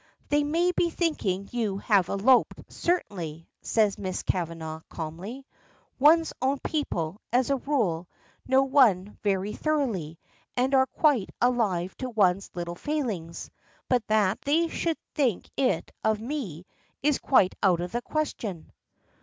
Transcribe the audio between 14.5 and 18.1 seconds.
should think it of me is quite out of the